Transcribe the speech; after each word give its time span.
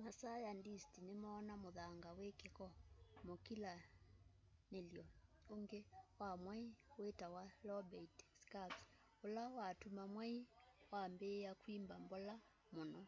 masayandisti 0.00 0.98
nimoona 1.06 1.52
muthanga 1.62 2.08
wi 2.18 2.28
kiko 2.40 2.66
mukilanily'o 3.26 5.04
uungi 5.52 5.80
wa 6.20 6.30
mwai 6.42 6.64
witawa 7.02 7.42
lobate 7.66 8.22
scarps 8.42 8.82
ula 9.24 9.44
watuma 9.56 10.04
mwai 10.14 10.36
wambiia 10.92 11.50
kwimba 11.60 11.94
mbola 12.04 12.34
muno 12.74 13.00